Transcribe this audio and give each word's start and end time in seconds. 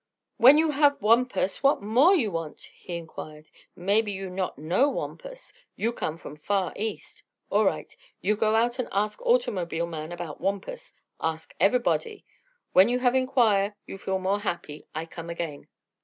"When 0.37 0.57
you 0.57 0.71
have 0.71 0.99
Wampus, 0.99 1.61
what 1.61 1.83
more 1.83 2.15
you 2.15 2.31
want?" 2.31 2.61
he 2.73 2.95
inquired. 2.95 3.51
"Maybe 3.75 4.11
you 4.11 4.31
not 4.31 4.57
know 4.57 4.89
Wampus. 4.89 5.53
You 5.75 5.93
come 5.93 6.17
from 6.17 6.35
far 6.37 6.73
East. 6.75 7.21
All 7.51 7.65
right. 7.65 7.95
You 8.19 8.35
go 8.35 8.55
out 8.55 8.79
and 8.79 8.87
ask 8.91 9.21
automobile 9.21 9.85
man 9.85 10.11
about 10.11 10.41
Wampus. 10.41 10.91
Ask 11.21 11.53
ever'body. 11.59 12.25
When 12.73 12.89
you 12.89 12.97
have 12.97 13.13
inquire 13.13 13.75
you 13.85 13.99
feel 13.99 14.17
more 14.17 14.39
happy. 14.39 14.87
I 14.95 15.05
come 15.05 15.29
again." 15.29 15.67